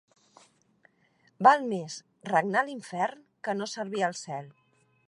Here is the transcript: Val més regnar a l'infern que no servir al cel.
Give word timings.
Val 1.47 1.67
més 1.75 1.99
regnar 2.31 2.63
a 2.65 2.69
l'infern 2.71 3.23
que 3.49 3.57
no 3.61 3.71
servir 3.77 4.07
al 4.11 4.19
cel. 4.27 4.53